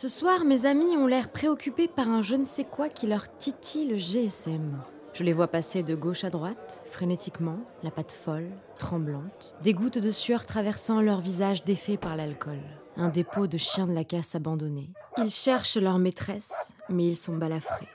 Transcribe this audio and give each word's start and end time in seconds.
Ce 0.00 0.06
soir, 0.06 0.44
mes 0.44 0.64
amis 0.64 0.96
ont 0.96 1.08
l'air 1.08 1.28
préoccupés 1.28 1.88
par 1.88 2.08
un 2.08 2.22
je 2.22 2.36
ne 2.36 2.44
sais 2.44 2.62
quoi 2.62 2.88
qui 2.88 3.08
leur 3.08 3.36
titille 3.36 3.88
le 3.88 3.96
GSM. 3.96 4.80
Je 5.12 5.24
les 5.24 5.32
vois 5.32 5.48
passer 5.48 5.82
de 5.82 5.96
gauche 5.96 6.22
à 6.22 6.30
droite, 6.30 6.80
frénétiquement, 6.84 7.58
la 7.82 7.90
patte 7.90 8.12
folle, 8.12 8.48
tremblante, 8.78 9.56
des 9.60 9.74
gouttes 9.74 9.98
de 9.98 10.12
sueur 10.12 10.46
traversant 10.46 11.00
leur 11.00 11.20
visage 11.20 11.64
défait 11.64 11.96
par 11.96 12.14
l'alcool. 12.14 12.60
Un 12.94 13.08
dépôt 13.08 13.48
de 13.48 13.58
chiens 13.58 13.88
de 13.88 13.92
la 13.92 14.04
casse 14.04 14.36
abandonné. 14.36 14.92
Ils 15.16 15.32
cherchent 15.32 15.76
leur 15.76 15.98
maîtresse, 15.98 16.72
mais 16.88 17.08
ils 17.08 17.16
sont 17.16 17.36
balafrés. 17.36 17.88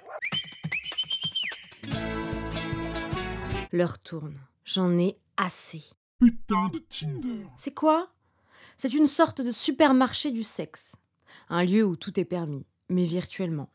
L'heure 3.71 3.97
tourne. 3.99 4.35
J'en 4.65 4.99
ai 4.99 5.15
assez. 5.37 5.85
Putain 6.19 6.67
de 6.67 6.79
Tinder. 6.79 7.47
C'est 7.55 7.73
quoi? 7.73 8.09
C'est 8.75 8.93
une 8.93 9.07
sorte 9.07 9.39
de 9.39 9.51
supermarché 9.51 10.31
du 10.31 10.43
sexe. 10.43 10.97
Un 11.49 11.65
lieu 11.65 11.83
où 11.83 11.95
tout 11.95 12.19
est 12.19 12.25
permis, 12.25 12.65
mais 12.89 13.05
virtuellement. 13.05 13.69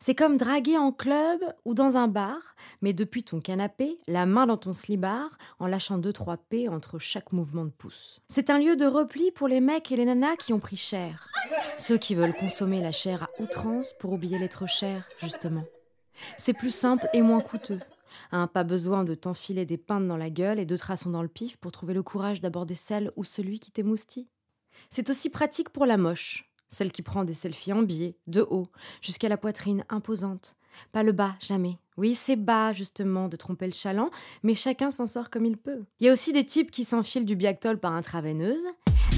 C'est 0.00 0.14
comme 0.14 0.36
draguer 0.36 0.76
en 0.76 0.92
club 0.92 1.40
ou 1.64 1.74
dans 1.74 1.96
un 1.96 2.08
bar, 2.08 2.38
mais 2.82 2.92
depuis 2.92 3.22
ton 3.22 3.40
canapé, 3.40 3.98
la 4.06 4.26
main 4.26 4.46
dans 4.46 4.56
ton 4.56 4.72
slibard, 4.72 5.38
en 5.58 5.66
lâchant 5.66 5.98
deux 5.98 6.12
trois 6.12 6.36
P 6.36 6.68
entre 6.68 6.98
chaque 6.98 7.32
mouvement 7.32 7.64
de 7.64 7.70
pouce. 7.70 8.20
C'est 8.28 8.50
un 8.50 8.58
lieu 8.58 8.76
de 8.76 8.86
repli 8.86 9.30
pour 9.30 9.48
les 9.48 9.60
mecs 9.60 9.90
et 9.92 9.96
les 9.96 10.04
nanas 10.04 10.36
qui 10.36 10.52
ont 10.52 10.58
pris 10.58 10.76
cher. 10.76 11.28
Ceux 11.76 11.98
qui 11.98 12.14
veulent 12.14 12.34
consommer 12.34 12.80
la 12.80 12.92
chair 12.92 13.24
à 13.24 13.42
outrance 13.42 13.94
pour 13.98 14.12
oublier 14.12 14.38
l'être 14.38 14.68
cher, 14.68 15.08
justement. 15.20 15.64
C'est 16.36 16.52
plus 16.52 16.74
simple 16.74 17.08
et 17.12 17.22
moins 17.22 17.40
coûteux. 17.40 17.80
Hein, 18.32 18.46
pas 18.48 18.64
besoin 18.64 19.04
de 19.04 19.14
t'enfiler 19.14 19.64
des 19.64 19.76
pintes 19.76 20.08
dans 20.08 20.16
la 20.16 20.30
gueule 20.30 20.58
et 20.58 20.66
deux 20.66 20.78
traçons 20.78 21.10
dans 21.10 21.22
le 21.22 21.28
pif 21.28 21.56
pour 21.56 21.72
trouver 21.72 21.94
le 21.94 22.02
courage 22.02 22.40
d'aborder 22.40 22.74
celle 22.74 23.12
ou 23.16 23.22
celui 23.22 23.60
qui 23.60 23.70
t'émoustille. 23.70 24.28
C'est 24.90 25.10
aussi 25.10 25.30
pratique 25.30 25.70
pour 25.70 25.86
la 25.86 25.96
moche, 25.96 26.47
celle 26.68 26.92
qui 26.92 27.02
prend 27.02 27.24
des 27.24 27.34
selfies 27.34 27.72
en 27.72 27.82
biais, 27.82 28.16
de 28.26 28.42
haut, 28.42 28.68
jusqu'à 29.02 29.28
la 29.28 29.36
poitrine 29.36 29.84
imposante. 29.88 30.56
Pas 30.92 31.02
le 31.02 31.12
bas, 31.12 31.34
jamais. 31.40 31.78
Oui, 31.96 32.14
c'est 32.14 32.36
bas, 32.36 32.72
justement, 32.72 33.28
de 33.28 33.36
tromper 33.36 33.66
le 33.66 33.72
chaland, 33.72 34.10
mais 34.42 34.54
chacun 34.54 34.90
s'en 34.90 35.06
sort 35.06 35.30
comme 35.30 35.44
il 35.44 35.56
peut. 35.56 35.82
Il 35.98 36.06
y 36.06 36.10
a 36.10 36.12
aussi 36.12 36.32
des 36.32 36.46
types 36.46 36.70
qui 36.70 36.84
s'enfilent 36.84 37.24
du 37.24 37.34
Biactol 37.34 37.78
par 37.78 37.92
intraveineuse, 37.92 38.64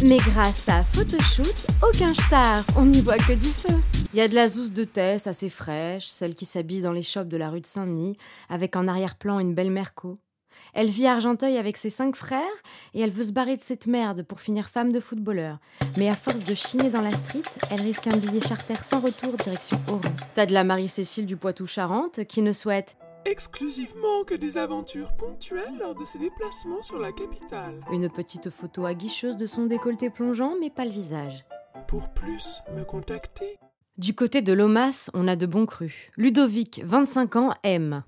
mais 0.05 0.17
grâce 0.17 0.69
à 0.69 0.83
Photoshoot, 0.83 1.67
aucun 1.83 2.15
star, 2.15 2.65
on 2.77 2.87
n'y 2.87 3.03
voit 3.03 3.19
que 3.19 3.35
du 3.35 3.49
feu. 3.49 3.75
Il 4.15 4.19
y 4.19 4.23
a 4.23 4.29
de 4.29 4.35
la 4.35 4.49
zouze 4.49 4.73
de 4.73 4.85
Tess 4.85 5.27
assez 5.27 5.51
fraîche, 5.51 6.07
celle 6.07 6.35
qui 6.35 6.47
s'habille 6.47 6.81
dans 6.81 6.93
les 6.93 7.03
shops 7.03 7.29
de 7.29 7.37
la 7.37 7.51
rue 7.51 7.61
de 7.61 7.67
Saint-Denis, 7.67 8.17
avec 8.49 8.77
en 8.77 8.89
arrière-plan 8.89 9.41
une 9.41 9.55
belle 9.55 9.71
Merco. 9.71 10.19
Elle 10.75 10.89
vit 10.89 11.07
à 11.07 11.13
Argenteuil 11.13 11.57
avec 11.57 11.77
ses 11.77 11.91
cinq 11.91 12.17
frères 12.17 12.41
et 12.95 13.01
elle 13.01 13.11
veut 13.11 13.25
se 13.25 13.33
barrer 13.33 13.57
de 13.57 13.63
cette 13.63 13.87
merde 13.87 14.23
pour 14.23 14.41
finir 14.41 14.69
femme 14.69 14.93
de 14.93 15.01
footballeur. 15.01 15.59
Mais 15.97 16.09
à 16.09 16.15
force 16.15 16.45
de 16.45 16.55
chiner 16.55 16.91
dans 16.91 17.03
la 17.03 17.13
street, 17.13 17.43
elle 17.71 17.81
risque 17.81 18.07
un 18.07 18.17
billet 18.17 18.41
charter 18.41 18.83
sans 18.83 19.01
retour 19.01 19.33
direction 19.35 19.81
Oran. 19.89 20.01
T'as 20.35 20.47
de 20.47 20.53
la 20.53 20.65
Marie-Cécile 20.65 21.27
du 21.27 21.37
Poitou-Charentes 21.37 22.25
qui 22.25 22.43
ne 22.43 22.53
souhaite 22.53 22.97
Exclusivement 23.27 24.25
que 24.27 24.35
des 24.35 24.57
aventures 24.57 25.13
ponctuelles 25.13 25.77
lors 25.79 25.95
de 25.95 26.07
ses 26.07 26.19
déplacements 26.19 26.83
sur 26.83 26.99
la 26.99 27.13
capitale. 27.13 27.85
une 27.93 28.09
petite 28.09 28.49
photo 28.49 28.87
aguicheuse 28.87 29.37
de 29.37 29.47
son 29.47 29.67
décolleté 29.67 30.09
plongeant 30.09 30.55
mais 30.59 30.71
pas 30.71 30.87
le 30.87 30.91
visage. 30.91 31.45
Pour 31.87 32.09
plus, 32.11 32.63
me 32.75 32.83
contacter. 32.85 33.59
Du 33.99 34.15
côté 34.15 34.41
de 34.41 34.55
Lomas, 34.55 35.11
on 35.13 35.29
a 35.29 35.37
de 35.37 35.45
bons 35.45 35.67
crus. 35.67 36.11
Ludovic, 36.17 36.81
25 36.85 37.37
ans, 37.37 37.55
aime. 37.63 38.03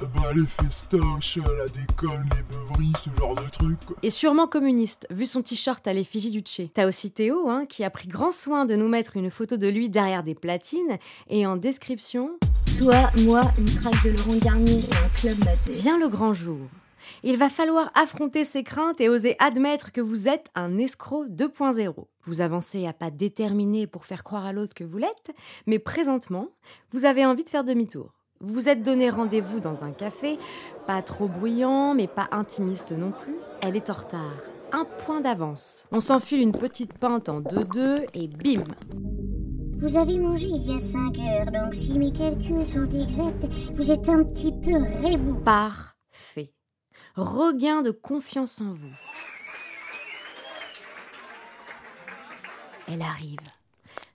Bah 0.00 0.32
les 0.34 0.46
festoches, 0.46 1.38
la 1.56 1.68
déconne, 1.68 2.28
les 2.34 2.42
beuveries, 2.42 2.92
ce 2.98 3.10
genre 3.20 3.34
de 3.36 3.48
trucs. 3.50 3.84
quoi. 3.84 3.96
Et 4.02 4.10
sûrement 4.10 4.46
communiste, 4.48 5.06
vu 5.10 5.26
son 5.26 5.42
t-shirt 5.42 5.86
à 5.86 5.92
l'effigie 5.92 6.30
du 6.32 6.40
Tché. 6.40 6.70
T'as 6.74 6.88
aussi 6.88 7.10
Théo, 7.12 7.48
hein, 7.48 7.66
qui 7.66 7.84
a 7.84 7.90
pris 7.90 8.08
grand 8.08 8.32
soin 8.32 8.64
de 8.64 8.74
nous 8.74 8.88
mettre 8.88 9.16
une 9.16 9.30
photo 9.30 9.56
de 9.56 9.68
lui 9.68 9.90
derrière 9.90 10.24
des 10.24 10.34
platines, 10.34 10.98
et 11.28 11.46
en 11.46 11.56
description, 11.56 12.30
Toi, 12.78 13.10
moi, 13.24 13.42
une 13.58 13.66
traque 13.66 14.02
de 14.04 14.10
Laurent 14.10 14.38
Garnier 14.42 14.72
et 14.80 14.94
un 15.04 15.08
club 15.14 15.38
maté. 15.44 15.72
vient 15.72 15.98
le 15.98 16.08
grand 16.08 16.32
jour. 16.32 16.58
Il 17.22 17.36
va 17.36 17.48
falloir 17.48 17.90
affronter 17.94 18.44
ses 18.44 18.62
craintes 18.64 19.00
et 19.00 19.08
oser 19.08 19.36
admettre 19.40 19.92
que 19.92 20.00
vous 20.00 20.28
êtes 20.28 20.48
un 20.54 20.78
escroc 20.78 21.26
2.0. 21.26 21.94
Vous 22.26 22.40
avancez 22.40 22.86
à 22.86 22.92
pas 22.92 23.10
déterminé 23.10 23.86
pour 23.86 24.04
faire 24.06 24.24
croire 24.24 24.46
à 24.46 24.52
l'autre 24.52 24.74
que 24.74 24.84
vous 24.84 24.98
l'êtes, 24.98 25.32
mais 25.66 25.78
présentement, 25.78 26.48
vous 26.92 27.04
avez 27.04 27.24
envie 27.26 27.44
de 27.44 27.50
faire 27.50 27.64
demi-tour. 27.64 28.12
Vous 28.42 28.54
vous 28.54 28.68
êtes 28.68 28.82
donné 28.82 29.08
rendez-vous 29.08 29.60
dans 29.60 29.84
un 29.84 29.92
café, 29.92 30.36
pas 30.88 31.00
trop 31.00 31.28
bruyant, 31.28 31.94
mais 31.94 32.08
pas 32.08 32.26
intimiste 32.32 32.90
non 32.90 33.12
plus. 33.12 33.36
Elle 33.60 33.76
est 33.76 33.88
en 33.88 33.92
retard. 33.92 34.34
Un 34.72 34.84
point 34.84 35.20
d'avance. 35.20 35.86
On 35.92 36.00
s'enfile 36.00 36.40
une 36.40 36.50
petite 36.50 36.98
pinte 36.98 37.28
en 37.28 37.40
2-2 37.40 38.06
et 38.14 38.26
bim 38.26 38.64
Vous 39.78 39.96
avez 39.96 40.18
mangé 40.18 40.48
il 40.48 40.62
y 40.64 40.74
a 40.74 40.80
5 40.80 41.18
heures, 41.20 41.52
donc 41.52 41.72
si 41.72 41.96
mes 41.96 42.10
calculs 42.10 42.66
sont 42.66 42.88
exacts, 42.88 43.46
vous 43.74 43.92
êtes 43.92 44.08
un 44.08 44.24
petit 44.24 44.50
peu 44.50 44.74
rébou. 45.06 45.34
Parfait. 45.44 46.52
Regain 47.14 47.82
de 47.82 47.92
confiance 47.92 48.60
en 48.60 48.72
vous. 48.72 48.96
Elle 52.88 53.02
arrive. 53.02 53.38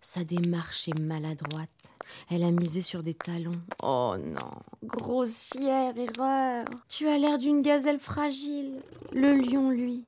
Sa 0.02 0.26
démarche 0.26 0.90
est 0.90 1.00
maladroite. 1.00 1.97
Elle 2.30 2.44
a 2.44 2.52
misé 2.52 2.82
sur 2.82 3.04
des 3.04 3.14
talons. 3.14 3.62
Oh 3.84 4.16
non, 4.18 4.52
grossière 4.84 5.98
erreur. 5.98 6.66
Tu 6.88 7.08
as 7.08 7.18
l'air 7.18 7.38
d'une 7.38 7.62
gazelle 7.62 8.00
fragile. 8.00 8.82
Le 9.12 9.34
lion, 9.34 9.70
lui, 9.70 10.06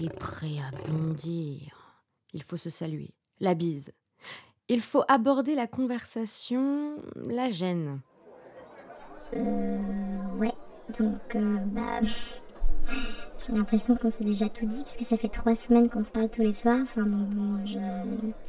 est 0.00 0.16
prêt 0.18 0.56
à 0.58 0.70
bondir. 0.88 2.02
Il 2.32 2.42
faut 2.42 2.56
se 2.56 2.70
saluer. 2.70 3.14
La 3.40 3.54
bise. 3.54 3.92
Il 4.68 4.80
faut 4.80 5.04
aborder 5.08 5.54
la 5.54 5.66
conversation, 5.66 6.96
la 7.26 7.50
gêne. 7.50 8.00
Euh, 9.34 9.78
ouais, 10.38 10.52
donc, 10.98 11.36
euh, 11.36 11.56
bah. 11.66 12.00
J'ai 13.38 13.52
l'impression 13.52 13.94
qu'on 13.94 14.10
s'est 14.10 14.24
déjà 14.24 14.48
tout 14.48 14.66
dit, 14.66 14.82
puisque 14.82 15.08
ça 15.08 15.16
fait 15.16 15.28
trois 15.28 15.54
semaines 15.54 15.88
qu'on 15.88 16.04
se 16.04 16.10
parle 16.10 16.28
tous 16.28 16.42
les 16.42 16.52
soirs. 16.52 16.80
Enfin, 16.82 17.02
donc 17.02 17.28
bon, 17.28 17.58
je. 17.66 17.78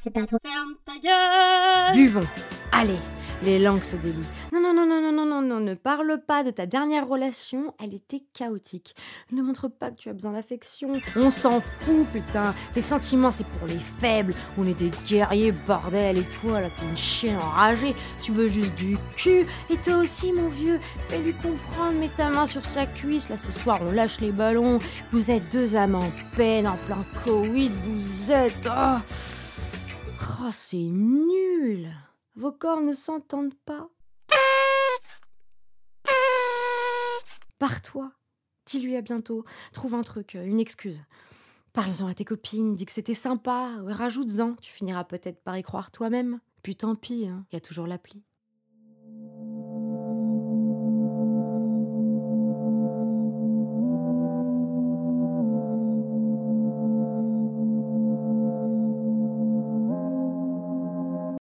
sais 0.04 0.10
pas 0.10 0.26
trop. 0.26 0.38
Ferme 0.44 0.74
ta 0.84 0.94
gueule 1.00 1.96
Buvons. 1.96 2.28
Allez, 2.72 2.98
les 3.44 3.60
langues 3.60 3.84
se 3.84 3.96
délient. 3.98 4.26
Ne 5.60 5.74
parle 5.74 6.20
pas 6.26 6.44
de 6.44 6.52
ta 6.52 6.66
dernière 6.66 7.08
relation, 7.08 7.74
elle 7.80 7.94
était 7.94 8.24
chaotique. 8.34 8.96
Ne 9.32 9.42
montre 9.42 9.68
pas 9.68 9.92
que 9.92 9.96
tu 9.96 10.10
as 10.10 10.14
besoin 10.14 10.34
d'affection. 10.34 10.94
On 11.16 11.30
s'en 11.30 11.62
fout, 11.62 12.08
putain. 12.12 12.54
Les 12.76 12.82
sentiments, 12.82 13.32
c'est 13.32 13.46
pour 13.46 13.68
les 13.68 13.80
faibles. 13.80 14.34
On 14.58 14.66
est 14.68 14.78
des 14.78 14.92
guerriers, 15.08 15.52
bordel. 15.52 16.18
Et 16.18 16.28
toi, 16.28 16.62
là, 16.62 16.70
t'es 16.70 16.86
une 16.86 16.98
chienne 16.98 17.38
enragée. 17.38 17.96
Tu 18.22 18.32
veux 18.32 18.50
juste 18.50 18.76
du 18.76 18.98
cul. 19.16 19.46
Et 19.70 19.78
toi 19.78 19.98
aussi, 19.98 20.32
mon 20.32 20.48
vieux, 20.48 20.80
fais-lui 21.10 21.34
comprendre. 21.34 22.00
Mets 22.00 22.12
ta 22.16 22.30
main 22.30 22.48
sur 22.48 22.66
sa 22.66 22.86
cuisse. 22.86 23.30
Là, 23.30 23.38
ce 23.38 23.52
soir, 23.52 23.80
on 23.82 23.92
lâche 23.92 24.20
les 24.20 24.32
ballons. 24.32 24.80
Vous 25.12 25.32
êtes 25.32 25.52
deux 25.52 25.76
âmes 25.76 25.96
en 25.96 26.12
peine, 26.36 26.68
en 26.68 26.78
plein 26.86 27.04
Covid. 27.24 27.72
Vous 27.86 28.32
êtes. 28.32 28.68
Oh, 28.70 28.98
Oh, 30.42 30.50
c'est 30.52 30.78
nul. 30.78 31.90
Vos 32.36 32.54
corps 32.54 32.82
ne 32.82 32.94
s'entendent 32.94 33.58
pas. 33.66 33.90
Pars-toi. 37.70 38.12
Dis-lui 38.66 38.96
à 38.96 39.02
bientôt. 39.02 39.46
Trouve 39.74 39.94
un 39.94 40.02
truc, 40.02 40.34
euh, 40.34 40.44
une 40.44 40.60
excuse. 40.60 41.04
Parle-en 41.72 42.08
à 42.08 42.16
tes 42.16 42.26
copines, 42.26 42.74
dis 42.74 42.88
que 42.88 42.92
c'était 42.92 43.14
sympa, 43.14 43.76
rajoute-en. 43.86 44.56
Tu 44.56 44.72
finiras 44.72 45.04
peut-être 45.04 45.44
par 45.44 45.56
y 45.56 45.62
croire 45.62 45.92
toi-même. 45.92 46.40
Puis 46.64 46.76
tant 46.76 46.96
pis, 46.96 47.28
il 47.28 47.54
y 47.54 47.56
a 47.56 47.60
toujours 47.60 47.86
l'appli. 47.86 48.24